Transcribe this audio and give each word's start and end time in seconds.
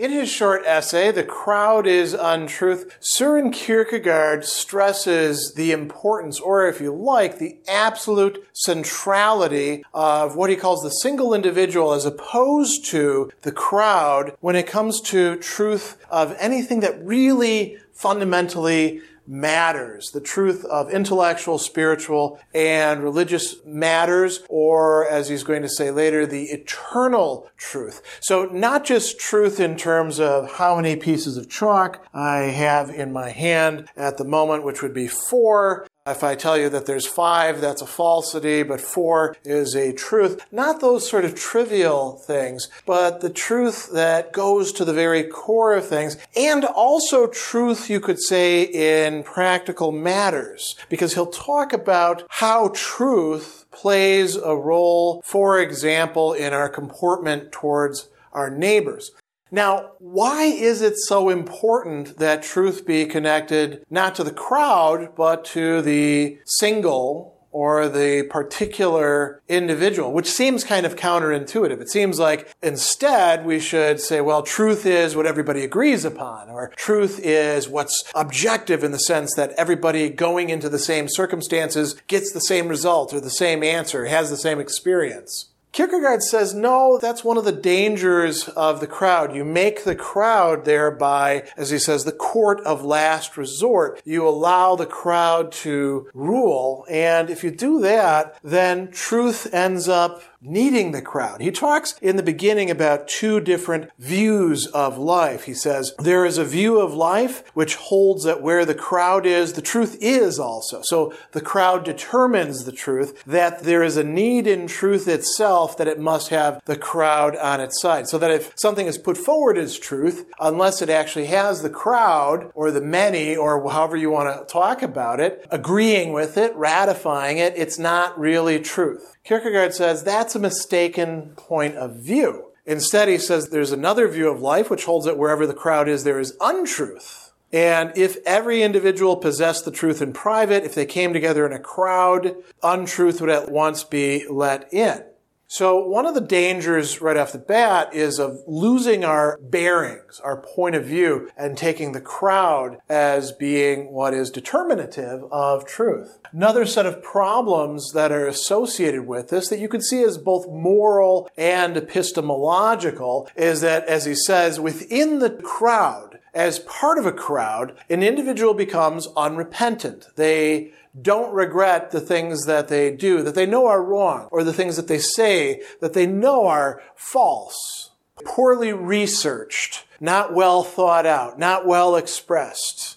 In 0.00 0.12
his 0.12 0.30
short 0.30 0.62
essay, 0.64 1.12
The 1.12 1.22
Crowd 1.22 1.86
is 1.86 2.14
Untruth, 2.14 2.98
Søren 3.02 3.52
Kierkegaard 3.52 4.46
stresses 4.46 5.52
the 5.52 5.72
importance, 5.72 6.40
or 6.40 6.66
if 6.66 6.80
you 6.80 6.90
like, 6.90 7.36
the 7.36 7.58
absolute 7.68 8.42
centrality 8.54 9.84
of 9.92 10.36
what 10.36 10.48
he 10.48 10.56
calls 10.56 10.82
the 10.82 10.88
single 10.88 11.34
individual 11.34 11.92
as 11.92 12.06
opposed 12.06 12.86
to 12.86 13.30
the 13.42 13.52
crowd 13.52 14.34
when 14.40 14.56
it 14.56 14.66
comes 14.66 15.02
to 15.02 15.36
truth 15.36 15.98
of 16.10 16.34
anything 16.40 16.80
that 16.80 17.04
really 17.04 17.76
fundamentally 17.92 19.02
matters, 19.30 20.10
the 20.10 20.20
truth 20.20 20.64
of 20.64 20.90
intellectual, 20.90 21.56
spiritual, 21.56 22.40
and 22.52 23.02
religious 23.02 23.64
matters, 23.64 24.42
or 24.48 25.08
as 25.08 25.28
he's 25.28 25.44
going 25.44 25.62
to 25.62 25.68
say 25.68 25.92
later, 25.92 26.26
the 26.26 26.46
eternal 26.46 27.48
truth. 27.56 28.02
So 28.20 28.46
not 28.46 28.84
just 28.84 29.20
truth 29.20 29.60
in 29.60 29.76
terms 29.76 30.18
of 30.18 30.54
how 30.54 30.76
many 30.76 30.96
pieces 30.96 31.36
of 31.36 31.48
chalk 31.48 32.04
I 32.12 32.38
have 32.38 32.90
in 32.90 33.12
my 33.12 33.30
hand 33.30 33.88
at 33.96 34.16
the 34.16 34.24
moment, 34.24 34.64
which 34.64 34.82
would 34.82 34.94
be 34.94 35.06
four, 35.06 35.86
if 36.06 36.24
I 36.24 36.34
tell 36.34 36.56
you 36.56 36.68
that 36.70 36.86
there's 36.86 37.06
five, 37.06 37.60
that's 37.60 37.82
a 37.82 37.86
falsity, 37.86 38.62
but 38.62 38.80
four 38.80 39.36
is 39.44 39.74
a 39.74 39.92
truth. 39.92 40.44
Not 40.50 40.80
those 40.80 41.08
sort 41.08 41.24
of 41.24 41.34
trivial 41.34 42.12
things, 42.12 42.68
but 42.86 43.20
the 43.20 43.30
truth 43.30 43.90
that 43.92 44.32
goes 44.32 44.72
to 44.72 44.84
the 44.84 44.94
very 44.94 45.24
core 45.24 45.74
of 45.74 45.86
things, 45.86 46.16
and 46.34 46.64
also 46.64 47.26
truth, 47.26 47.90
you 47.90 48.00
could 48.00 48.20
say, 48.20 48.62
in 48.62 49.22
practical 49.22 49.92
matters, 49.92 50.74
because 50.88 51.14
he'll 51.14 51.26
talk 51.26 51.72
about 51.72 52.24
how 52.28 52.72
truth 52.74 53.66
plays 53.70 54.36
a 54.36 54.56
role, 54.56 55.22
for 55.24 55.60
example, 55.60 56.32
in 56.32 56.52
our 56.52 56.68
comportment 56.68 57.52
towards 57.52 58.08
our 58.32 58.48
neighbors. 58.48 59.10
Now, 59.50 59.92
why 59.98 60.44
is 60.44 60.80
it 60.80 60.96
so 60.96 61.28
important 61.28 62.18
that 62.18 62.42
truth 62.42 62.86
be 62.86 63.06
connected 63.06 63.84
not 63.90 64.14
to 64.16 64.24
the 64.24 64.32
crowd, 64.32 65.14
but 65.16 65.44
to 65.46 65.82
the 65.82 66.38
single 66.44 67.40
or 67.52 67.88
the 67.88 68.22
particular 68.30 69.42
individual, 69.48 70.12
which 70.12 70.30
seems 70.30 70.62
kind 70.62 70.86
of 70.86 70.94
counterintuitive. 70.94 71.80
It 71.80 71.90
seems 71.90 72.18
like 72.18 72.54
instead 72.62 73.44
we 73.44 73.58
should 73.58 74.00
say, 74.00 74.20
well, 74.20 74.42
truth 74.42 74.86
is 74.86 75.16
what 75.16 75.26
everybody 75.26 75.64
agrees 75.64 76.04
upon, 76.04 76.48
or 76.48 76.72
truth 76.76 77.18
is 77.20 77.68
what's 77.68 78.04
objective 78.14 78.84
in 78.84 78.92
the 78.92 78.98
sense 79.00 79.34
that 79.34 79.50
everybody 79.56 80.08
going 80.10 80.50
into 80.50 80.68
the 80.68 80.78
same 80.78 81.08
circumstances 81.08 81.94
gets 82.06 82.32
the 82.32 82.40
same 82.40 82.68
result 82.68 83.12
or 83.12 83.20
the 83.20 83.30
same 83.30 83.64
answer, 83.64 84.04
has 84.04 84.30
the 84.30 84.36
same 84.36 84.60
experience. 84.60 85.49
Kierkegaard 85.72 86.22
says, 86.22 86.52
no, 86.52 86.98
that's 87.00 87.22
one 87.22 87.38
of 87.38 87.44
the 87.44 87.52
dangers 87.52 88.48
of 88.48 88.80
the 88.80 88.88
crowd. 88.88 89.34
You 89.34 89.44
make 89.44 89.84
the 89.84 89.94
crowd 89.94 90.64
thereby, 90.64 91.48
as 91.56 91.70
he 91.70 91.78
says, 91.78 92.04
the 92.04 92.12
court 92.12 92.60
of 92.62 92.84
last 92.84 93.36
resort. 93.36 94.02
You 94.04 94.26
allow 94.26 94.74
the 94.74 94.86
crowd 94.86 95.52
to 95.52 96.10
rule. 96.12 96.84
And 96.90 97.30
if 97.30 97.44
you 97.44 97.52
do 97.52 97.80
that, 97.82 98.36
then 98.42 98.90
truth 98.90 99.52
ends 99.54 99.88
up 99.88 100.22
needing 100.42 100.92
the 100.92 101.02
crowd. 101.02 101.40
He 101.40 101.50
talks 101.50 101.96
in 102.00 102.16
the 102.16 102.22
beginning 102.22 102.70
about 102.70 103.08
two 103.08 103.40
different 103.40 103.90
views 103.98 104.66
of 104.68 104.96
life. 104.96 105.44
He 105.44 105.54
says, 105.54 105.94
there 105.98 106.24
is 106.24 106.38
a 106.38 106.44
view 106.44 106.80
of 106.80 106.94
life 106.94 107.42
which 107.54 107.76
holds 107.76 108.24
that 108.24 108.42
where 108.42 108.64
the 108.64 108.74
crowd 108.74 109.26
is, 109.26 109.52
the 109.52 109.62
truth 109.62 109.98
is 110.00 110.38
also. 110.38 110.80
So 110.82 111.12
the 111.32 111.40
crowd 111.40 111.84
determines 111.84 112.64
the 112.64 112.72
truth, 112.72 113.22
that 113.24 113.64
there 113.64 113.82
is 113.82 113.96
a 113.96 114.04
need 114.04 114.46
in 114.46 114.66
truth 114.66 115.06
itself 115.06 115.76
that 115.76 115.88
it 115.88 115.98
must 115.98 116.30
have 116.30 116.62
the 116.64 116.76
crowd 116.76 117.36
on 117.36 117.60
its 117.60 117.80
side. 117.80 118.08
So 118.08 118.18
that 118.18 118.30
if 118.30 118.52
something 118.56 118.86
is 118.86 118.98
put 118.98 119.18
forward 119.18 119.58
as 119.58 119.78
truth, 119.78 120.26
unless 120.40 120.80
it 120.80 120.88
actually 120.88 121.26
has 121.26 121.62
the 121.62 121.70
crowd 121.70 122.50
or 122.54 122.70
the 122.70 122.80
many 122.80 123.36
or 123.36 123.70
however 123.70 123.96
you 123.96 124.10
want 124.10 124.48
to 124.48 124.50
talk 124.50 124.82
about 124.82 125.20
it, 125.20 125.46
agreeing 125.50 126.12
with 126.12 126.36
it, 126.38 126.54
ratifying 126.56 127.38
it, 127.38 127.52
it's 127.56 127.78
not 127.78 128.18
really 128.18 128.58
truth. 128.58 129.16
Kierkegaard 129.30 129.72
says 129.72 130.02
that's 130.02 130.34
a 130.34 130.40
mistaken 130.40 131.34
point 131.36 131.76
of 131.76 131.94
view. 131.94 132.46
Instead, 132.66 133.06
he 133.06 133.16
says 133.16 133.50
there's 133.50 133.70
another 133.70 134.08
view 134.08 134.28
of 134.28 134.42
life 134.42 134.68
which 134.68 134.86
holds 134.86 135.06
that 135.06 135.16
wherever 135.16 135.46
the 135.46 135.54
crowd 135.54 135.88
is, 135.88 136.02
there 136.02 136.18
is 136.18 136.36
untruth. 136.40 137.30
And 137.52 137.96
if 137.96 138.16
every 138.26 138.60
individual 138.60 139.16
possessed 139.16 139.64
the 139.64 139.70
truth 139.70 140.02
in 140.02 140.12
private, 140.12 140.64
if 140.64 140.74
they 140.74 140.84
came 140.84 141.12
together 141.12 141.46
in 141.46 141.52
a 141.52 141.60
crowd, 141.60 142.34
untruth 142.60 143.20
would 143.20 143.30
at 143.30 143.52
once 143.52 143.84
be 143.84 144.26
let 144.28 144.66
in. 144.74 145.04
So 145.52 145.84
one 145.84 146.06
of 146.06 146.14
the 146.14 146.20
dangers 146.20 147.00
right 147.00 147.16
off 147.16 147.32
the 147.32 147.38
bat 147.38 147.92
is 147.92 148.20
of 148.20 148.38
losing 148.46 149.04
our 149.04 149.36
bearings, 149.42 150.20
our 150.20 150.40
point 150.40 150.76
of 150.76 150.84
view, 150.84 151.28
and 151.36 151.58
taking 151.58 151.90
the 151.90 152.00
crowd 152.00 152.78
as 152.88 153.32
being 153.32 153.90
what 153.90 154.14
is 154.14 154.30
determinative 154.30 155.24
of 155.32 155.66
truth. 155.66 156.20
Another 156.30 156.64
set 156.64 156.86
of 156.86 157.02
problems 157.02 157.90
that 157.94 158.12
are 158.12 158.28
associated 158.28 159.08
with 159.08 159.30
this 159.30 159.48
that 159.48 159.58
you 159.58 159.66
can 159.66 159.82
see 159.82 160.04
as 160.04 160.18
both 160.18 160.46
moral 160.46 161.28
and 161.36 161.76
epistemological 161.76 163.28
is 163.34 163.60
that, 163.60 163.84
as 163.86 164.04
he 164.04 164.14
says, 164.14 164.60
within 164.60 165.18
the 165.18 165.30
crowd, 165.30 166.19
as 166.34 166.60
part 166.60 166.98
of 166.98 167.06
a 167.06 167.12
crowd, 167.12 167.76
an 167.88 168.02
individual 168.02 168.54
becomes 168.54 169.08
unrepentant. 169.16 170.06
They 170.16 170.72
don't 171.00 171.32
regret 171.32 171.90
the 171.90 172.00
things 172.00 172.46
that 172.46 172.68
they 172.68 172.94
do, 172.94 173.22
that 173.22 173.34
they 173.34 173.46
know 173.46 173.66
are 173.66 173.82
wrong, 173.82 174.28
or 174.30 174.44
the 174.44 174.52
things 174.52 174.76
that 174.76 174.88
they 174.88 174.98
say 174.98 175.62
that 175.80 175.92
they 175.92 176.06
know 176.06 176.46
are 176.46 176.82
false, 176.94 177.90
poorly 178.24 178.72
researched, 178.72 179.84
not 180.00 180.34
well 180.34 180.62
thought 180.62 181.06
out, 181.06 181.38
not 181.38 181.66
well 181.66 181.96
expressed, 181.96 182.96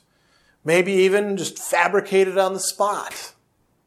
maybe 0.64 0.92
even 0.94 1.38
just 1.38 1.60
fabricated 1.60 2.38
on 2.38 2.54
the 2.54 2.60
spot. 2.60 3.34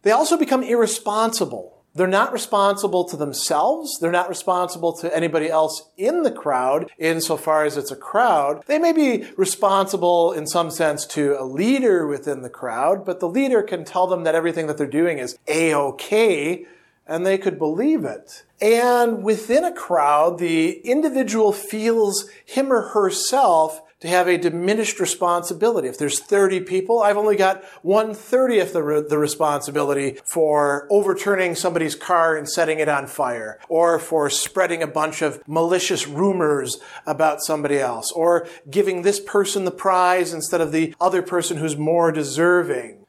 They 0.03 0.13
also 0.13 0.37
become 0.37 0.63
irresponsible 0.63 1.76
they're 1.97 2.07
not 2.07 2.33
responsible 2.33 3.05
to 3.05 3.17
themselves. 3.17 3.99
They're 3.99 4.12
not 4.12 4.29
responsible 4.29 4.93
to 4.99 5.17
anybody 5.17 5.49
else 5.49 5.89
in 5.97 6.23
the 6.23 6.31
crowd 6.31 6.91
insofar 6.99 7.65
as 7.65 7.77
it's 7.77 7.91
a 7.91 7.97
crowd. 7.97 8.62
They 8.67 8.79
may 8.79 8.93
be 8.93 9.27
responsible 9.37 10.33
in 10.33 10.47
some 10.47 10.71
sense 10.71 11.07
to 11.07 11.41
a 11.41 11.45
leader 11.45 12.07
within 12.07 12.43
the 12.43 12.51
crowd, 12.51 13.05
but 13.07 13.21
the 13.21 13.29
leader 13.29 13.62
can 13.62 13.84
tell 13.84 14.07
them 14.07 14.25
that 14.25 14.34
everything 14.34 14.67
that 14.67 14.77
they're 14.77 14.87
doing 14.87 15.19
is 15.19 15.39
a-okay 15.49 16.67
and 17.07 17.25
they 17.25 17.39
could 17.39 17.59
believe 17.59 18.05
it. 18.05 18.45
And 18.61 19.23
within 19.23 19.65
a 19.65 19.73
crowd, 19.73 20.39
the 20.39 20.81
individual 20.81 21.53
feels 21.53 22.28
him 22.45 22.73
or 22.73 22.89
herself 22.89 23.81
to 24.06 24.12
have 24.12 24.28
a 24.28 24.39
diminished 24.39 25.00
responsibility. 25.00 25.89
If 25.89 25.99
there's 25.99 26.21
30 26.21 26.61
people, 26.61 27.03
I've 27.03 27.17
only 27.17 27.37
got 27.37 27.65
one 27.83 28.15
thirtieth 28.15 28.72
the, 28.72 28.83
re- 28.83 29.05
the 29.06 29.19
responsibility 29.19 30.19
for 30.25 30.87
overturning 30.91 31.55
somebody's 31.55 31.94
car 31.94 32.37
and 32.37 32.49
setting 32.49 32.78
it 32.78 32.89
on 32.89 33.06
fire, 33.06 33.59
or 33.69 33.99
for 33.99 34.31
spreading 34.31 34.83
a 34.83 34.87
bunch 34.87 35.22
of 35.22 35.43
malicious 35.47 36.06
rumors 36.06 36.78
about 37.06 37.43
somebody 37.43 37.78
else, 37.78 38.12
or 38.12 38.47
giving 38.71 39.03
this 39.03 39.21
person 39.21 39.65
the 39.65 39.71
prize 39.71 40.33
instead 40.33 40.60
of 40.60 40.72
the 40.72 40.95
other 41.01 41.22
person 41.22 41.57
who's 41.57 41.77
more 41.77 42.13
deserving. 42.13 43.07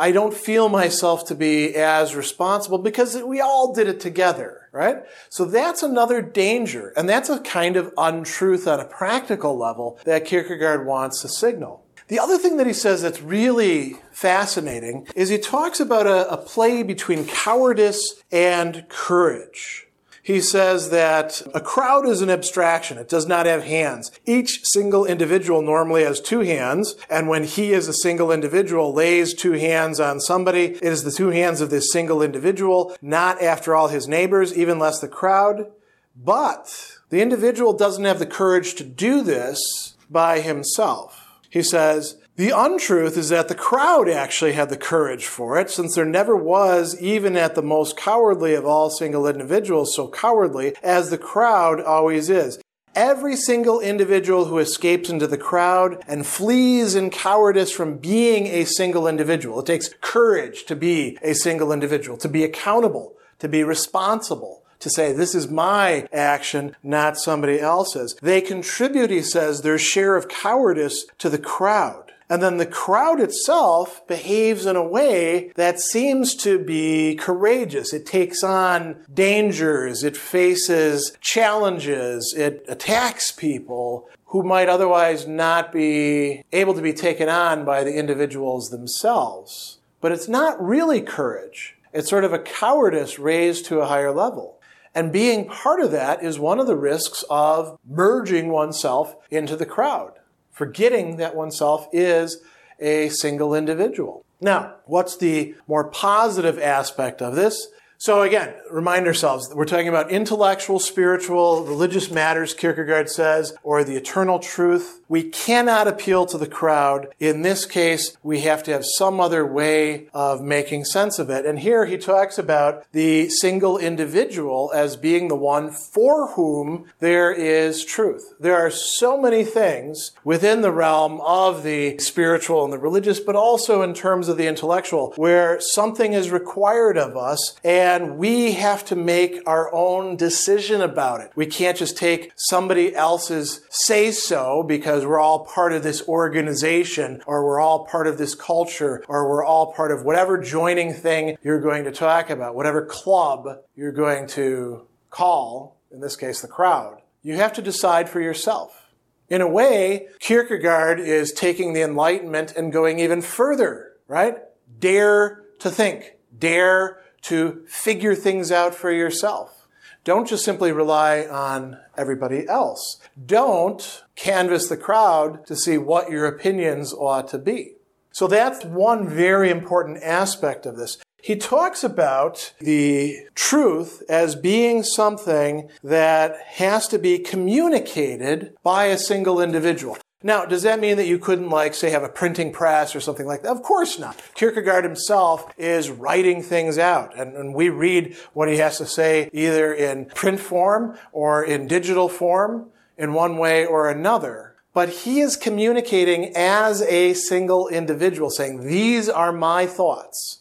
I 0.00 0.12
don't 0.12 0.34
feel 0.34 0.68
myself 0.68 1.26
to 1.26 1.34
be 1.34 1.74
as 1.74 2.14
responsible 2.14 2.78
because 2.78 3.20
we 3.22 3.40
all 3.40 3.74
did 3.74 3.88
it 3.88 3.98
together, 3.98 4.57
right? 4.72 4.98
So 5.28 5.44
that's 5.44 5.82
another 5.82 6.22
danger. 6.22 6.92
And 6.96 7.08
that's 7.08 7.28
a 7.28 7.40
kind 7.40 7.76
of 7.76 7.92
untruth 7.96 8.66
on 8.66 8.80
a 8.80 8.84
practical 8.84 9.56
level 9.56 9.98
that 10.04 10.24
Kierkegaard 10.24 10.86
wants 10.86 11.22
to 11.22 11.28
signal. 11.28 11.84
The 12.08 12.18
other 12.18 12.38
thing 12.38 12.56
that 12.56 12.66
he 12.66 12.72
says 12.72 13.02
that's 13.02 13.20
really 13.20 13.96
fascinating 14.12 15.06
is 15.14 15.28
he 15.28 15.38
talks 15.38 15.78
about 15.78 16.06
a, 16.06 16.30
a 16.30 16.38
play 16.38 16.82
between 16.82 17.26
cowardice 17.26 18.22
and 18.32 18.86
courage 18.88 19.87
he 20.28 20.42
says 20.42 20.90
that 20.90 21.40
a 21.54 21.60
crowd 21.60 22.06
is 22.06 22.20
an 22.20 22.28
abstraction. 22.28 22.98
It 22.98 23.08
does 23.08 23.26
not 23.26 23.46
have 23.46 23.64
hands. 23.64 24.10
Each 24.26 24.60
single 24.62 25.06
individual 25.06 25.62
normally 25.62 26.04
has 26.04 26.20
two 26.20 26.40
hands, 26.40 26.96
and 27.08 27.28
when 27.28 27.44
he 27.44 27.72
is 27.72 27.88
a 27.88 27.94
single 27.94 28.30
individual, 28.30 28.92
lays 28.92 29.32
two 29.32 29.52
hands 29.52 29.98
on 29.98 30.20
somebody, 30.20 30.64
it 30.64 30.82
is 30.82 31.02
the 31.02 31.10
two 31.10 31.30
hands 31.30 31.62
of 31.62 31.70
this 31.70 31.90
single 31.90 32.20
individual, 32.20 32.94
not 33.00 33.40
after 33.40 33.74
all 33.74 33.88
his 33.88 34.06
neighbors, 34.06 34.54
even 34.54 34.78
less 34.78 35.00
the 35.00 35.08
crowd. 35.08 35.72
But 36.14 36.98
the 37.08 37.22
individual 37.22 37.72
doesn't 37.72 38.04
have 38.04 38.18
the 38.18 38.26
courage 38.26 38.74
to 38.74 38.84
do 38.84 39.22
this 39.22 39.96
by 40.10 40.40
himself. 40.40 41.38
He 41.48 41.62
says, 41.62 42.16
The 42.38 42.52
untruth 42.56 43.16
is 43.16 43.30
that 43.30 43.48
the 43.48 43.56
crowd 43.56 44.08
actually 44.08 44.52
had 44.52 44.68
the 44.68 44.76
courage 44.76 45.26
for 45.26 45.58
it, 45.58 45.70
since 45.70 45.96
there 45.96 46.04
never 46.04 46.36
was, 46.36 46.96
even 47.00 47.36
at 47.36 47.56
the 47.56 47.62
most 47.62 47.96
cowardly 47.96 48.54
of 48.54 48.64
all 48.64 48.90
single 48.90 49.26
individuals, 49.26 49.92
so 49.96 50.06
cowardly 50.06 50.76
as 50.80 51.10
the 51.10 51.18
crowd 51.18 51.80
always 51.80 52.30
is. 52.30 52.60
Every 52.94 53.34
single 53.34 53.80
individual 53.80 54.44
who 54.44 54.58
escapes 54.58 55.10
into 55.10 55.26
the 55.26 55.36
crowd 55.36 56.00
and 56.06 56.24
flees 56.24 56.94
in 56.94 57.10
cowardice 57.10 57.72
from 57.72 57.98
being 57.98 58.46
a 58.46 58.66
single 58.66 59.08
individual. 59.08 59.58
It 59.58 59.66
takes 59.66 59.90
courage 60.00 60.64
to 60.66 60.76
be 60.76 61.18
a 61.22 61.34
single 61.34 61.72
individual, 61.72 62.16
to 62.18 62.28
be 62.28 62.44
accountable, 62.44 63.14
to 63.40 63.48
be 63.48 63.64
responsible, 63.64 64.62
to 64.78 64.90
say, 64.90 65.12
this 65.12 65.34
is 65.34 65.50
my 65.50 66.06
action, 66.12 66.76
not 66.84 67.18
somebody 67.18 67.58
else's. 67.58 68.14
They 68.22 68.40
contribute, 68.40 69.10
he 69.10 69.22
says, 69.22 69.62
their 69.62 69.76
share 69.76 70.14
of 70.14 70.28
cowardice 70.28 71.04
to 71.18 71.28
the 71.28 71.38
crowd. 71.38 72.07
And 72.30 72.42
then 72.42 72.58
the 72.58 72.66
crowd 72.66 73.20
itself 73.20 74.06
behaves 74.06 74.66
in 74.66 74.76
a 74.76 74.86
way 74.86 75.50
that 75.54 75.80
seems 75.80 76.34
to 76.36 76.58
be 76.58 77.14
courageous. 77.14 77.94
It 77.94 78.04
takes 78.04 78.44
on 78.44 79.04
dangers, 79.12 80.04
it 80.04 80.16
faces 80.16 81.16
challenges, 81.20 82.34
it 82.36 82.64
attacks 82.68 83.32
people 83.32 84.08
who 84.26 84.42
might 84.42 84.68
otherwise 84.68 85.26
not 85.26 85.72
be 85.72 86.44
able 86.52 86.74
to 86.74 86.82
be 86.82 86.92
taken 86.92 87.30
on 87.30 87.64
by 87.64 87.82
the 87.82 87.94
individuals 87.94 88.68
themselves. 88.68 89.78
But 90.02 90.12
it's 90.12 90.28
not 90.28 90.62
really 90.62 91.00
courage. 91.00 91.76
It's 91.94 92.10
sort 92.10 92.24
of 92.24 92.34
a 92.34 92.38
cowardice 92.38 93.18
raised 93.18 93.64
to 93.66 93.80
a 93.80 93.86
higher 93.86 94.12
level. 94.12 94.60
And 94.94 95.12
being 95.12 95.48
part 95.48 95.80
of 95.80 95.92
that 95.92 96.22
is 96.22 96.38
one 96.38 96.60
of 96.60 96.66
the 96.66 96.76
risks 96.76 97.24
of 97.30 97.78
merging 97.88 98.50
oneself 98.50 99.16
into 99.30 99.56
the 99.56 99.66
crowd 99.66 100.17
forgetting 100.58 101.16
that 101.18 101.36
oneself 101.36 101.88
is 101.92 102.42
a 102.80 103.08
single 103.10 103.54
individual. 103.54 104.24
Now, 104.40 104.74
what's 104.86 105.16
the 105.16 105.54
more 105.68 105.88
positive 105.88 106.58
aspect 106.58 107.22
of 107.22 107.36
this? 107.36 107.68
So 108.00 108.22
again, 108.22 108.54
remind 108.70 109.08
ourselves, 109.08 109.50
we're 109.52 109.64
talking 109.64 109.88
about 109.88 110.12
intellectual, 110.12 110.78
spiritual, 110.78 111.64
religious 111.64 112.12
matters, 112.12 112.54
Kierkegaard 112.54 113.10
says, 113.10 113.54
or 113.64 113.82
the 113.82 113.96
eternal 113.96 114.38
truth. 114.38 115.00
We 115.08 115.24
cannot 115.24 115.88
appeal 115.88 116.24
to 116.26 116.38
the 116.38 116.46
crowd. 116.46 117.08
In 117.18 117.42
this 117.42 117.66
case, 117.66 118.16
we 118.22 118.42
have 118.42 118.62
to 118.64 118.72
have 118.72 118.84
some 118.84 119.18
other 119.18 119.44
way 119.44 120.08
of 120.14 120.40
making 120.40 120.84
sense 120.84 121.18
of 121.18 121.28
it. 121.28 121.44
And 121.44 121.58
here 121.58 121.86
he 121.86 121.98
talks 121.98 122.38
about 122.38 122.84
the 122.92 123.28
single 123.30 123.78
individual 123.78 124.70
as 124.72 124.96
being 124.96 125.26
the 125.26 125.34
one 125.34 125.72
for 125.72 126.34
whom 126.34 126.84
there 127.00 127.32
is 127.32 127.84
truth. 127.84 128.32
There 128.38 128.56
are 128.56 128.70
so 128.70 129.20
many 129.20 129.42
things 129.42 130.12
within 130.22 130.60
the 130.60 130.70
realm 130.70 131.20
of 131.22 131.64
the 131.64 131.98
spiritual 131.98 132.62
and 132.62 132.72
the 132.72 132.78
religious, 132.78 133.18
but 133.18 133.34
also 133.34 133.82
in 133.82 133.92
terms 133.92 134.28
of 134.28 134.36
the 134.36 134.46
intellectual, 134.46 135.14
where 135.16 135.60
something 135.60 136.12
is 136.12 136.30
required 136.30 136.96
of 136.96 137.16
us 137.16 137.58
and 137.64 137.87
and 137.88 138.18
we 138.18 138.52
have 138.52 138.84
to 138.84 138.94
make 138.94 139.40
our 139.46 139.74
own 139.74 140.14
decision 140.14 140.82
about 140.82 141.22
it. 141.22 141.32
We 141.34 141.46
can't 141.46 141.76
just 141.76 141.96
take 141.96 142.32
somebody 142.36 142.94
else's 142.94 143.62
say 143.70 144.10
so 144.10 144.62
because 144.62 145.06
we're 145.06 145.18
all 145.18 145.46
part 145.46 145.72
of 145.72 145.82
this 145.82 146.06
organization 146.06 147.22
or 147.26 147.46
we're 147.46 147.60
all 147.60 147.86
part 147.86 148.06
of 148.06 148.18
this 148.18 148.34
culture 148.34 149.02
or 149.08 149.26
we're 149.26 149.42
all 149.42 149.72
part 149.72 149.90
of 149.90 150.04
whatever 150.04 150.36
joining 150.36 150.92
thing 150.92 151.38
you're 151.42 151.62
going 151.62 151.84
to 151.84 151.90
talk 151.90 152.28
about, 152.28 152.54
whatever 152.54 152.84
club 152.84 153.46
you're 153.74 153.90
going 153.90 154.26
to 154.28 154.86
call, 155.08 155.80
in 155.90 156.02
this 156.02 156.14
case, 156.14 156.42
the 156.42 156.48
crowd. 156.48 157.00
You 157.22 157.36
have 157.36 157.54
to 157.54 157.62
decide 157.62 158.10
for 158.10 158.20
yourself. 158.20 158.90
In 159.30 159.40
a 159.40 159.48
way, 159.48 160.08
Kierkegaard 160.20 161.00
is 161.00 161.32
taking 161.32 161.72
the 161.72 161.82
Enlightenment 161.82 162.52
and 162.54 162.70
going 162.70 162.98
even 162.98 163.22
further, 163.22 163.92
right? 164.06 164.36
Dare 164.78 165.42
to 165.60 165.70
think. 165.70 166.16
Dare 166.38 166.98
to 167.22 167.64
figure 167.66 168.14
things 168.14 168.50
out 168.52 168.74
for 168.74 168.90
yourself. 168.90 169.66
Don't 170.04 170.28
just 170.28 170.44
simply 170.44 170.72
rely 170.72 171.26
on 171.26 171.78
everybody 171.96 172.48
else. 172.48 172.98
Don't 173.26 174.04
canvass 174.16 174.68
the 174.68 174.76
crowd 174.76 175.46
to 175.46 175.56
see 175.56 175.76
what 175.76 176.10
your 176.10 176.26
opinions 176.26 176.94
ought 176.94 177.28
to 177.28 177.38
be. 177.38 177.74
So 178.12 178.26
that's 178.26 178.64
one 178.64 179.08
very 179.08 179.50
important 179.50 180.02
aspect 180.02 180.66
of 180.66 180.76
this. 180.76 180.96
He 181.22 181.36
talks 181.36 181.84
about 181.84 182.54
the 182.60 183.26
truth 183.34 184.02
as 184.08 184.34
being 184.34 184.82
something 184.82 185.68
that 185.82 186.36
has 186.46 186.88
to 186.88 186.98
be 186.98 187.18
communicated 187.18 188.54
by 188.62 188.86
a 188.86 188.96
single 188.96 189.40
individual. 189.40 189.98
Now, 190.22 190.44
does 190.44 190.62
that 190.64 190.80
mean 190.80 190.96
that 190.96 191.06
you 191.06 191.18
couldn't, 191.18 191.48
like, 191.48 191.74
say, 191.74 191.90
have 191.90 192.02
a 192.02 192.08
printing 192.08 192.52
press 192.52 192.96
or 192.96 193.00
something 193.00 193.26
like 193.26 193.42
that? 193.42 193.52
Of 193.52 193.62
course 193.62 194.00
not. 194.00 194.20
Kierkegaard 194.34 194.84
himself 194.84 195.52
is 195.56 195.90
writing 195.90 196.42
things 196.42 196.76
out, 196.76 197.16
and, 197.16 197.36
and, 197.36 197.54
we 197.54 197.68
read 197.68 198.16
what 198.32 198.48
he 198.48 198.56
has 198.56 198.78
to 198.78 198.86
say 198.86 199.30
either 199.32 199.72
in 199.72 200.06
print 200.06 200.40
form 200.40 200.98
or 201.12 201.44
in 201.44 201.68
digital 201.68 202.08
form 202.08 202.68
in 202.96 203.12
one 203.12 203.38
way 203.38 203.64
or 203.64 203.88
another. 203.88 204.56
But 204.74 204.88
he 204.88 205.20
is 205.20 205.36
communicating 205.36 206.32
as 206.36 206.82
a 206.82 207.14
single 207.14 207.68
individual, 207.68 208.30
saying, 208.30 208.66
These 208.66 209.08
are 209.08 209.32
my 209.32 209.66
thoughts. 209.66 210.40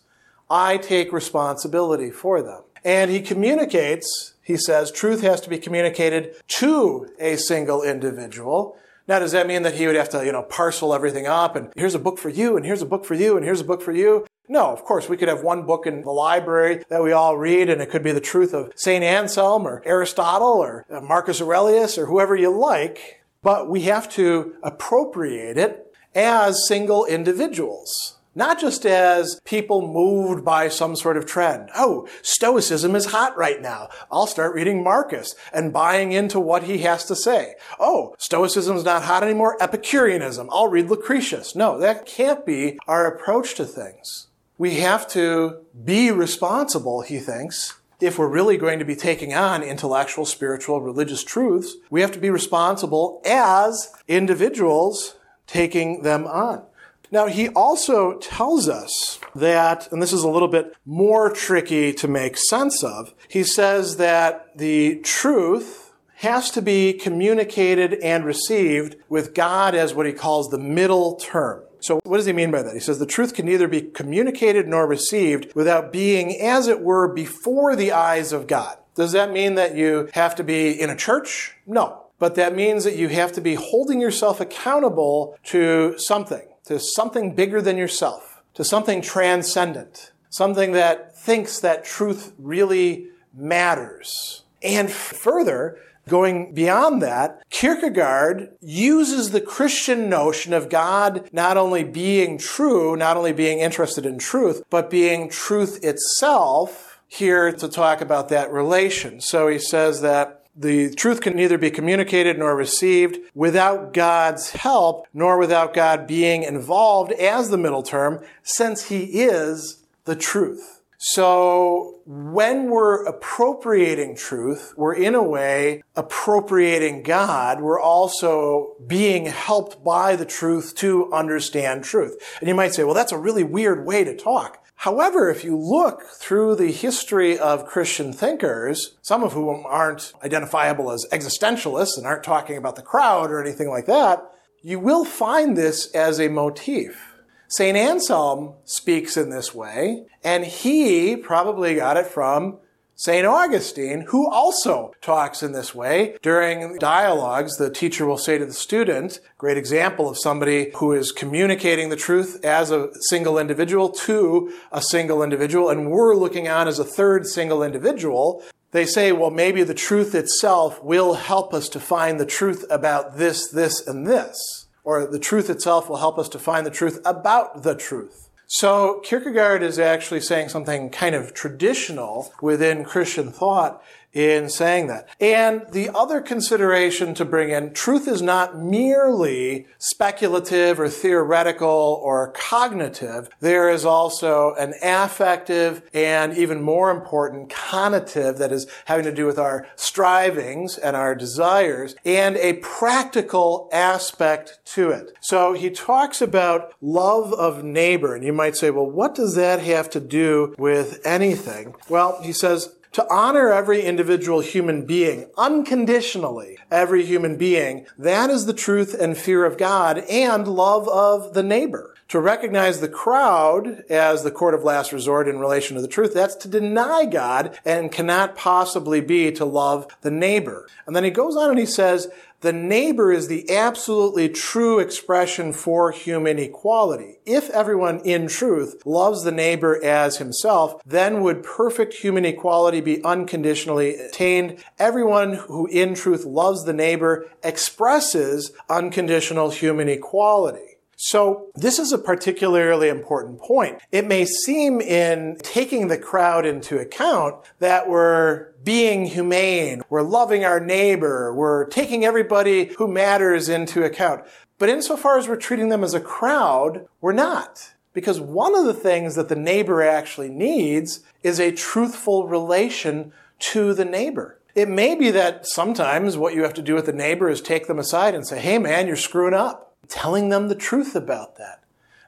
I 0.50 0.77
take 0.77 1.13
responsibility 1.13 2.09
for 2.09 2.41
them. 2.41 2.63
And 2.83 3.12
he 3.12 3.21
communicates, 3.21 4.33
he 4.41 4.57
says, 4.57 4.91
truth 4.91 5.21
has 5.21 5.41
to 5.41 5.50
be 5.50 5.57
communicated 5.57 6.35
to 6.47 7.09
a 7.19 7.35
single 7.35 7.83
individual. 7.83 8.77
Now, 9.07 9.19
does 9.19 9.31
that 9.31 9.48
mean 9.48 9.62
that 9.62 9.75
he 9.75 9.88
would 9.88 9.95
have 9.95 10.09
to, 10.09 10.25
you 10.25 10.33
know, 10.33 10.44
parcel 10.44 10.94
everything 10.94 11.27
up 11.27 11.56
and 11.56 11.71
here's 11.75 11.95
a 11.95 12.00
book 12.00 12.18
for 12.18 12.30
you 12.30 12.57
and 12.57 12.65
here's 12.65 12.81
a 12.81 12.86
book 12.86 13.06
for 13.06 13.15
you 13.15 13.38
and 13.38 13.45
here's 13.45 13.62
a 13.62 13.65
book 13.65 13.81
for 13.81 13.94
you? 13.94 14.25
No, 14.50 14.68
of 14.68 14.83
course, 14.83 15.09
we 15.09 15.18
could 15.18 15.27
have 15.27 15.44
one 15.44 15.65
book 15.65 15.86
in 15.86 16.01
the 16.01 16.12
library 16.12 16.83
that 16.89 17.04
we 17.04 17.12
all 17.12 17.38
read, 17.38 17.69
and 17.69 17.81
it 17.81 17.89
could 17.89 18.04
be 18.04 18.13
the 18.13 18.21
truth 18.21 18.54
of 18.54 18.71
St. 18.77 19.04
Anselm 19.04 19.68
or 19.68 19.81
Aristotle 19.86 20.48
or 20.48 20.86
uh, 20.89 21.01
Marcus 21.01 21.42
Aurelius 21.42 21.98
or 21.98 22.06
whoever 22.06 22.33
you 22.33 22.50
like, 22.50 23.21
but 23.42 23.69
we 23.69 23.81
have 23.81 24.09
to 24.12 24.56
appropriate 24.63 25.57
it 25.57 25.94
as 26.15 26.65
single 26.65 27.06
individuals. 27.06 28.16
Not 28.37 28.59
just 28.59 28.85
as 28.85 29.41
people 29.45 29.91
moved 29.91 30.45
by 30.45 30.67
some 30.67 30.95
sort 30.95 31.17
of 31.17 31.25
trend. 31.25 31.71
Oh, 31.75 32.07
Stoicism 32.21 32.95
is 32.95 33.07
hot 33.07 33.35
right 33.35 33.59
now. 33.59 33.89
I'll 34.11 34.27
start 34.27 34.53
reading 34.53 34.83
Marcus 34.83 35.33
and 35.51 35.73
buying 35.73 36.11
into 36.11 36.39
what 36.39 36.61
he 36.61 36.77
has 36.79 37.03
to 37.05 37.15
say. 37.15 37.55
Oh, 37.79 38.13
Stoicism 38.19 38.77
is 38.77 38.83
not 38.83 39.05
hot 39.05 39.23
anymore. 39.23 39.57
Epicureanism. 39.59 40.49
I'll 40.51 40.67
read 40.67 40.85
Lucretius. 40.85 41.55
No, 41.55 41.79
that 41.79 42.05
can't 42.05 42.45
be 42.45 42.77
our 42.87 43.07
approach 43.07 43.56
to 43.56 43.65
things. 43.65 44.27
We 44.59 44.75
have 44.75 45.07
to 45.09 45.65
be 45.83 46.11
responsible, 46.11 47.01
he 47.01 47.17
thinks, 47.17 47.79
if 47.99 48.19
we're 48.19 48.27
really 48.27 48.57
going 48.57 48.77
to 48.77 48.85
be 48.85 48.95
taking 48.95 49.33
on 49.33 49.63
intellectual, 49.63 50.25
spiritual, 50.25 50.79
religious 50.79 51.23
truths, 51.23 51.73
we 51.89 52.01
have 52.01 52.11
to 52.11 52.19
be 52.19 52.29
responsible 52.29 53.19
as 53.25 53.91
individuals 54.07 55.15
taking 55.47 56.03
them 56.03 56.27
on. 56.27 56.67
Now, 57.11 57.28
he 57.28 57.49
also 57.49 58.18
tells 58.18 58.68
us 58.68 59.19
that, 59.33 59.92
and 59.92 60.02
this 60.02 60.14
is 60.14 60.23
a 60.23 60.30
little 60.30 60.47
bit 60.47 60.76
more 60.85 61.30
tricky 61.30 61.94
to 61.94 62.07
make 62.07 62.37
sense 62.37 62.83
of, 62.83 63.14
he 63.30 63.44
says 63.44 63.97
that 63.97 64.57
the 64.57 64.99
truth 64.99 65.94
has 66.18 66.49
to 66.52 66.61
be 66.61 66.94
communicated 66.94 67.94
and 67.95 68.26
received 68.26 68.95
with 69.07 69.33
God 69.33 69.76
as 69.76 69.94
what 69.94 70.06
he 70.06 70.14
calls 70.14 70.49
the 70.49 70.57
middle 70.57 71.16
term. 71.16 71.64
So, 71.80 71.99
what 72.04 72.18
does 72.18 72.26
he 72.26 72.33
mean 72.33 72.52
by 72.52 72.64
that? 72.64 72.73
He 72.73 72.80
says 72.80 72.97
the 72.97 73.06
truth 73.06 73.35
can 73.35 73.45
neither 73.45 73.68
be 73.68 73.81
communicated 73.81 74.68
nor 74.68 74.87
received 74.87 75.54
without 75.54 75.94
being, 75.94 76.35
as 76.42 76.68
it 76.68 76.81
were, 76.81 77.07
before 77.07 77.76
the 77.76 77.92
eyes 77.92 78.33
of 78.33 78.47
God. 78.47 78.78
Does 78.95 79.11
that 79.11 79.31
mean 79.31 79.56
that 79.56 79.76
you 79.76 80.09
have 80.14 80.33
to 80.35 80.44
be 80.44 80.71
in 80.71 80.90
a 80.90 80.95
church? 80.95 81.56
No. 81.68 82.06
But 82.19 82.36
that 82.36 82.56
means 82.56 82.83
that 82.83 82.95
you 82.95 83.09
have 83.09 83.31
to 83.33 83.42
be 83.42 83.56
holding 83.56 84.02
yourself 84.02 84.40
accountable 84.40 85.38
to 85.45 85.97
something 85.97 86.47
to 86.68 86.80
something 86.80 87.33
bigger 87.33 87.62
than 87.62 87.78
yourself, 87.78 88.44
to 88.54 88.64
something 88.64 89.02
transcendent, 89.02 90.12
something 90.30 90.74
that 90.74 91.18
thinks 91.18 91.59
that 91.62 91.86
truth 91.86 92.33
really 92.38 93.07
matters. 93.33 94.44
And 94.62 94.92
further, 94.92 95.80
Going 96.07 96.54
beyond 96.54 97.02
that, 97.02 97.44
Kierkegaard 97.50 98.54
uses 98.62 99.31
the 99.31 99.42
Christian 99.42 100.07
notion 100.07 100.54
of 100.54 100.69
God 100.69 101.30
not 101.33 101.57
only 101.57 101.83
being 101.83 102.38
true, 102.38 102.95
not 102.95 103.18
only 103.18 103.33
being 103.33 103.59
interested 103.59 104.06
in 104.06 104.18
truth, 104.18 104.64
but 104.69 104.90
being 104.90 105.30
truth 105.30 105.83
itself 105.83 107.02
here 107.09 107.52
to 107.52 107.68
talk 107.68 108.00
about 108.00 108.30
that 108.30 108.54
relation. 108.54 109.19
So 109.19 109.50
he 109.50 109.59
says 109.59 110.00
that 110.00 110.36
the 110.57 110.94
truth 110.95 111.21
can 111.21 111.35
neither 111.35 111.57
be 111.57 111.69
communicated 111.69 112.40
nor 112.40 112.56
received 112.56 113.19
without 113.35 113.94
God's 113.94 114.52
help, 114.52 115.07
nor 115.14 115.37
without 115.37 115.73
God 115.73 116.07
being 116.07 116.44
involved 116.44 117.11
as 117.11 117.49
the 117.49 117.57
middle 117.57 117.83
term, 117.83 118.23
since 118.42 118.85
He 118.85 119.04
is 119.21 119.83
the 120.06 120.16
truth. 120.16 120.81
So 120.99 121.99
when 122.07 122.71
we're 122.71 123.06
appropriating 123.06 124.16
truth, 124.16 124.73
we're 124.76 124.95
in 124.95 125.14
a 125.14 125.21
way 125.21 125.83
appropriating 125.95 127.04
God. 127.04 127.61
We're 127.61 127.80
also 127.80 128.76
being 128.87 129.28
helped 129.28 129.83
by 129.83 130.16
the 130.16 130.26
truth 130.26 130.73
to 130.78 131.14
understand 131.14 131.83
truth. 131.83 132.18
And 132.40 132.49
you 132.49 132.56
might 132.56 132.73
say, 132.73 132.83
well, 132.83 132.95
that's 132.95 133.11
a 133.11 133.18
really 133.18 133.44
weird 133.44 133.85
way 133.85 134.04
to 134.06 134.18
talk. 134.18 134.66
However, 134.81 135.31
if 135.31 135.43
you 135.43 135.57
look 135.57 136.03
through 136.19 136.55
the 136.55 136.71
history 136.71 137.37
of 137.37 137.65
Christian 137.65 138.13
thinkers, 138.13 138.95
some 139.01 139.23
of 139.23 139.33
whom 139.33 139.65
aren't 139.65 140.13
identifiable 140.23 140.91
as 140.91 141.07
existentialists 141.11 141.97
and 141.97 142.05
aren't 142.05 142.23
talking 142.23 142.57
about 142.57 142.75
the 142.75 142.83
crowd 142.83 143.31
or 143.31 143.41
anything 143.41 143.69
like 143.69 143.87
that, 143.87 144.23
you 144.61 144.79
will 144.79 145.03
find 145.03 145.57
this 145.57 145.91
as 145.95 146.19
a 146.19 146.27
motif. 146.27 147.15
St. 147.47 147.75
Anselm 147.75 148.53
speaks 148.65 149.17
in 149.17 149.31
this 149.31 149.53
way, 149.55 150.05
and 150.23 150.45
he 150.45 151.15
probably 151.15 151.75
got 151.75 151.97
it 151.97 152.05
from 152.05 152.59
St. 152.99 153.27
Augustine, 153.27 154.06
who 154.07 154.27
also 154.27 154.92
talks 155.01 155.44
in 155.44 155.51
this 155.51 155.75
way 155.75 156.18
during 156.23 156.80
dialogues, 156.80 157.57
the 157.57 157.69
teacher 157.69 158.07
will 158.07 158.18
say 158.18 158.39
to 158.39 158.45
the 158.45 158.54
student, 158.54 159.19
great 159.37 159.56
example 159.56 160.09
of 160.09 160.18
somebody 160.18 160.71
who 160.77 160.94
is 160.94 161.11
communicating 161.11 161.89
the 161.89 161.95
truth 161.95 162.44
as 162.44 162.71
a 162.71 162.89
single 163.01 163.37
individual 163.37 163.89
to 163.89 164.51
a 164.71 164.81
single 164.81 165.21
individual, 165.21 165.69
and 165.69 165.92
we're 165.92 166.16
looking 166.16 166.47
on 166.47 166.68
as 166.68 166.80
a 166.80 166.83
third 166.83 167.27
single 167.27 167.61
individual. 167.61 168.44
They 168.71 168.87
say, 168.87 169.11
well, 169.11 169.30
maybe 169.30 169.61
the 169.61 169.75
truth 169.75 170.16
itself 170.16 170.83
will 170.83 171.13
help 171.13 171.54
us 171.54 171.69
to 171.69 171.80
find 171.80 172.19
the 172.19 172.25
truth 172.25 172.66
about 172.68 173.18
this, 173.18 173.47
this, 173.47 173.85
and 173.85 174.07
this. 174.07 174.66
Or 174.83 175.06
the 175.06 175.19
truth 175.19 175.51
itself 175.51 175.87
will 175.87 175.97
help 175.97 176.18
us 176.18 176.30
to 176.30 176.39
find 176.39 176.66
the 176.66 176.71
truth 176.71 176.99
about 177.06 177.61
the 177.61 177.75
truth. 177.75 178.26
So 178.49 179.01
Kierkegaard 179.04 179.61
is 179.61 179.77
actually 179.77 180.21
saying 180.21 180.49
something 180.49 180.89
kind 180.89 181.16
of 181.16 181.33
traditional 181.33 182.33
within 182.42 182.85
Christian 182.85 183.30
thought 183.30 183.83
in 184.18 184.50
saying 184.50 184.88
that. 184.88 185.07
And 185.19 185.66
the 185.71 185.92
other 185.94 186.21
consideration 186.21 187.14
to 187.14 187.26
bring 187.26 187.50
in, 187.50 187.74
truth 187.74 188.07
is 188.07 188.21
not 188.21 188.57
merely 188.57 189.68
speculative 189.78 190.80
or 190.80 190.90
theoretical 190.90 192.02
or 192.04 192.31
cognitive. 192.31 193.30
There 193.40 193.69
is 193.69 193.86
also 193.86 194.56
an 194.56 194.74
affective 194.81 195.83
and 195.94 196.36
even 196.36 196.64
more 196.64 196.90
important 196.90 197.50
conative 197.50 198.40
that 198.40 198.52
is 198.52 198.66
having 198.86 199.06
to 199.06 199.14
do 199.14 199.28
with 199.28 199.38
our 199.38 199.68
strivings 199.76 200.80
and 200.80 200.95
our 200.95 201.14
desires 201.14 201.95
and 202.04 202.38
a 202.38 202.54
practical 202.54 203.69
aspect 203.71 204.59
to 204.66 204.90
it. 204.90 205.12
So 205.21 205.54
he 205.54 205.69
talks 205.69 206.21
about 206.21 206.74
love 206.81 207.33
of 207.33 207.64
neighbor 207.64 208.16
and 208.16 208.24
you 208.24 208.33
might 208.33 208.56
say, 208.56 208.71
well, 208.71 208.90
what 208.90 209.14
does 209.14 209.36
that 209.36 209.62
have 209.62 209.92
to 209.92 210.00
do 210.00 210.56
with 210.57 211.06
anything? 211.06 211.76
Well, 211.88 212.19
he 212.24 212.33
says, 212.33 212.74
to 212.94 213.06
honor 213.11 213.51
every 213.51 213.81
individual 213.81 214.39
human 214.39 214.85
being 214.85 215.29
unconditionally, 215.37 216.57
every 216.71 217.06
human 217.06 217.37
being, 217.37 217.85
that 217.97 218.29
is 218.29 218.45
the 218.45 218.53
truth 218.53 218.94
and 218.99 219.17
fear 219.17 219.45
of 219.45 219.57
God 219.57 219.99
and 220.09 220.47
love 220.47 220.87
of 220.87 221.33
the 221.33 221.44
neighbor. 221.44 221.94
To 222.09 222.21
recognize 222.21 222.80
the 222.80 222.87
crowd 222.87 223.83
as 223.90 224.23
the 224.23 224.31
court 224.31 224.54
of 224.54 224.64
last 224.64 224.94
resort 224.94 225.28
in 225.28 225.40
relation 225.40 225.76
to 225.76 225.81
the 225.81 225.90
truth, 225.90 226.14
that's 226.14 226.35
to 226.35 226.47
deny 226.47 227.04
God 227.04 227.59
and 227.66 227.92
cannot 227.92 228.37
possibly 228.37 229.02
be 229.02 229.30
to 229.33 229.44
love 229.44 229.87
the 230.02 230.11
neighbor. 230.11 230.68
And 230.85 230.95
then 230.95 231.04
he 231.04 231.09
goes 231.09 231.35
on 231.35 231.49
and 231.49 231.59
he 231.59 231.66
says, 231.66 232.07
the 232.40 232.54
neighbor 232.54 233.11
is 233.11 233.28
the 233.28 233.49
absolutely 233.49 234.30
true 234.30 234.80
expression 234.80 235.52
for 235.52 235.92
human 235.92 236.37
equality. 236.40 237.18
If 237.26 237.49
everyone 237.49 237.99
in 238.02 238.28
truth 238.28 238.83
loves 238.85 239.23
the 239.23 239.31
neighbor 239.31 239.83
as 239.83 240.18
himself, 240.18 240.80
then 240.85 241.21
would 241.21 241.44
perfect 241.44 241.95
human 241.95 242.26
equality 242.26 242.80
be 242.80 243.04
unconditionally 243.04 243.95
attained. 243.95 244.64
Everyone 244.78 245.33
who 245.33 245.66
in 245.66 245.95
truth 245.95 246.26
loves 246.26 246.64
the 246.64 246.73
neighbor 246.73 247.26
expresses 247.44 248.52
unconditional 248.69 249.49
human 249.49 249.90
equality. 249.90 250.76
So 250.99 251.51
this 251.54 251.77
is 251.77 251.94
a 251.94 251.99
particularly 251.99 252.89
important 252.89 253.39
point. 253.39 253.80
It 253.92 254.07
may 254.07 254.25
seem 254.25 254.81
in 254.81 255.37
taking 255.44 255.87
the 255.87 255.97
crowd 255.97 256.44
into 256.44 256.80
account 256.80 257.35
that 257.59 257.87
we're 257.87 258.47
being 258.63 259.06
humane, 259.06 259.83
we're 259.89 260.01
loving 260.01 260.44
our 260.44 260.59
neighbor, 260.59 261.31
we're 261.35 261.66
taking 261.66 262.04
everybody 262.04 262.73
who 262.80 262.87
matters 262.87 263.47
into 263.47 263.83
account. 263.83 264.25
But 264.57 264.69
insofar 264.69 265.19
as 265.19 265.27
we're 265.27 265.35
treating 265.35 265.69
them 265.69 265.83
as 265.83 265.94
a 265.94 265.99
crowd, 265.99 266.87
we're 266.99 267.13
not. 267.13 267.75
Because 267.94 268.19
one 268.19 268.56
of 268.57 268.66
the 268.66 268.73
things 268.73 269.13
that 269.16 269.30
the 269.30 269.35
neighbor 269.35 269.83
actually 269.83 270.30
needs 270.30 271.01
is 271.21 271.39
a 271.39 271.51
truthful 271.51 272.27
relation 272.27 273.13
to 273.39 273.75
the 273.75 273.85
neighbor. 273.85 274.39
It 274.56 274.68
may 274.68 274.95
be 274.95 275.11
that 275.11 275.45
sometimes 275.45 276.18
what 276.18 276.33
you 276.33 276.42
have 276.42 276.56
to 276.56 276.63
do 276.63 276.73
with 276.73 276.87
the 276.87 276.92
neighbor 276.92 277.30
is 277.30 277.39
take 277.39 277.68
them 277.68 277.77
aside 277.77 278.16
and 278.16 278.25
say, 278.25 278.39
hey 278.39 278.57
man, 278.57 278.87
you're 278.87 278.95
screwing 278.95 279.35
up 279.35 279.67
telling 279.89 280.29
them 280.29 280.47
the 280.47 280.56
truth 280.56 280.95
about 280.95 281.37
that. 281.37 281.63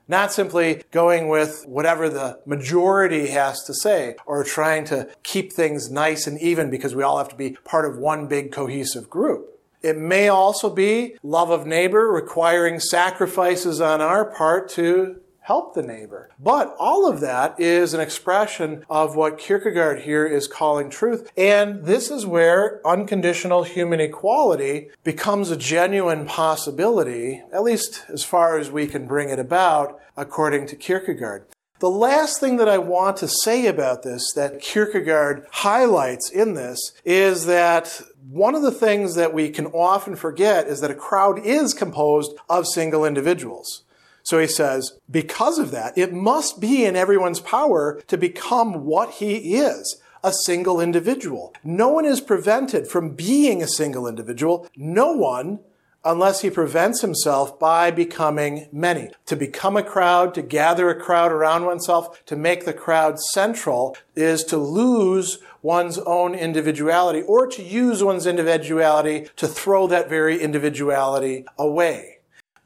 Not 0.07 0.33
simply 0.33 0.83
going 0.89 1.27
with 1.27 1.65
whatever 1.67 2.09
the 2.09 2.39
majority 2.45 3.27
has 3.27 3.63
to 3.65 3.73
say 3.75 4.15
or 4.25 4.43
trying 4.43 4.85
to 4.85 5.07
keep 5.21 5.53
things 5.53 5.91
nice 5.91 6.25
and 6.25 6.39
even 6.41 6.71
because 6.71 6.95
we 6.95 7.03
all 7.03 7.19
have 7.19 7.29
to 7.29 7.35
be 7.35 7.51
part 7.63 7.85
of 7.85 7.97
one 7.99 8.27
big 8.27 8.51
cohesive 8.51 9.09
group. 9.09 9.59
It 9.81 9.97
may 9.97 10.27
also 10.27 10.69
be 10.69 11.15
love 11.23 11.51
of 11.51 11.65
neighbor 11.65 12.07
requiring 12.11 12.79
sacrifices 12.79 13.79
on 13.79 14.01
our 14.01 14.25
part 14.25 14.67
to 14.69 15.21
help 15.49 15.73
the 15.73 15.81
neighbor. 15.81 16.29
But 16.39 16.75
all 16.77 17.09
of 17.09 17.21
that 17.21 17.59
is 17.59 17.95
an 17.95 17.99
expression 17.99 18.85
of 18.87 19.15
what 19.15 19.39
Kierkegaard 19.39 20.01
here 20.01 20.27
is 20.27 20.47
calling 20.47 20.91
truth. 20.91 21.31
And 21.35 21.85
this 21.85 22.11
is 22.11 22.23
where 22.23 22.85
unconditional 22.85 23.63
human 23.63 23.99
equality 23.99 24.91
becomes 25.03 25.49
a 25.49 25.57
genuine 25.57 26.27
possibility, 26.27 27.41
at 27.51 27.63
least 27.63 28.05
as 28.09 28.23
far 28.23 28.59
as 28.59 28.69
we 28.69 28.85
can 28.85 29.07
bring 29.07 29.29
it 29.29 29.39
about, 29.39 29.99
according 30.15 30.67
to 30.67 30.75
Kierkegaard. 30.75 31.47
The 31.79 31.89
last 31.89 32.39
thing 32.39 32.57
that 32.57 32.69
I 32.69 32.77
want 32.77 33.17
to 33.17 33.27
say 33.27 33.65
about 33.65 34.03
this 34.03 34.31
that 34.33 34.61
Kierkegaard 34.61 35.47
highlights 35.51 36.29
in 36.29 36.53
this 36.53 36.93
is 37.03 37.47
that 37.47 38.03
one 38.29 38.53
of 38.53 38.61
the 38.61 38.79
things 38.85 39.15
that 39.15 39.33
we 39.33 39.49
can 39.49 39.65
often 39.65 40.15
forget 40.15 40.67
is 40.67 40.81
that 40.81 40.91
a 40.91 41.05
crowd 41.09 41.39
is 41.43 41.73
composed 41.73 42.33
of 42.47 42.67
single 42.67 43.03
individuals. 43.03 43.83
So 44.29 44.37
he 44.37 44.45
says, 44.45 44.91
because 45.09 45.57
of 45.57 45.71
that, 45.71 45.97
it 45.97 46.13
must 46.13 46.59
be 46.59 46.85
in 46.85 46.95
everyone's 46.95 47.39
power 47.39 47.99
to 48.05 48.15
become 48.15 48.85
what 48.85 49.13
he 49.13 49.55
is 49.55 49.99
a 50.23 50.31
single 50.31 50.79
individual. 50.79 51.51
No 51.63 51.89
one 51.89 52.05
is 52.05 52.21
prevented 52.21 52.87
from 52.87 53.15
being 53.15 53.63
a 53.63 53.67
single 53.67 54.05
individual. 54.05 54.67
No 54.75 55.13
one 55.13 55.61
unless 56.05 56.41
he 56.41 56.51
prevents 56.51 57.01
himself 57.01 57.57
by 57.57 57.89
becoming 57.89 58.67
many. 58.71 59.09
To 59.25 59.35
become 59.35 59.75
a 59.75 59.81
crowd, 59.81 60.35
to 60.35 60.43
gather 60.43 60.91
a 60.91 61.01
crowd 61.01 61.31
around 61.31 61.65
oneself, 61.65 62.23
to 62.27 62.35
make 62.35 62.65
the 62.65 62.73
crowd 62.73 63.19
central 63.19 63.97
is 64.15 64.43
to 64.43 64.57
lose 64.57 65.39
one's 65.63 65.97
own 65.97 66.35
individuality 66.35 67.23
or 67.23 67.47
to 67.47 67.63
use 67.63 68.03
one's 68.03 68.27
individuality 68.27 69.27
to 69.37 69.47
throw 69.47 69.87
that 69.87 70.07
very 70.07 70.39
individuality 70.39 71.45
away. 71.57 72.18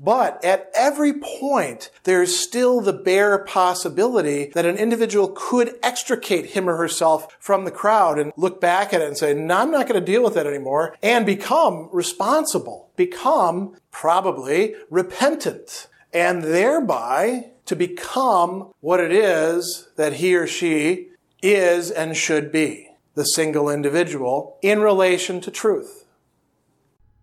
But 0.04 0.44
at 0.44 0.70
every 0.76 1.14
point, 1.14 1.90
there's 2.04 2.38
still 2.38 2.82
the 2.82 2.92
bare 2.92 3.40
possibility 3.40 4.52
that 4.54 4.66
an 4.66 4.76
individual 4.76 5.32
could 5.34 5.76
extricate 5.82 6.48
him 6.48 6.70
or 6.70 6.76
herself 6.76 7.38
from 7.40 7.64
the 7.64 7.72
crowd 7.72 8.20
and 8.20 8.34
look 8.36 8.60
back 8.60 8.94
at 8.94 9.02
it 9.02 9.08
and 9.08 9.18
say, 9.18 9.34
no, 9.34 9.56
I'm 9.56 9.72
not 9.72 9.88
going 9.88 10.00
to 10.00 10.06
deal 10.06 10.22
with 10.22 10.34
that 10.34 10.46
anymore 10.46 10.98
and 11.02 11.26
become 11.26 11.90
responsible, 11.94 12.90
become 12.98 13.78
probably 13.92 14.76
repentant 14.90 15.88
and 16.12 16.44
thereby 16.44 17.52
to 17.66 17.76
become 17.76 18.74
what 18.82 19.00
it 19.00 19.12
is 19.12 19.88
that 19.96 20.14
he 20.14 20.36
or 20.36 20.46
she 20.46 21.10
is 21.42 21.90
and 21.90 22.18
should 22.18 22.52
be, 22.52 22.90
the 23.16 23.24
single 23.24 23.70
individual 23.70 24.58
in 24.62 24.82
relation 24.82 25.40
to 25.40 25.50
truth. 25.50 26.03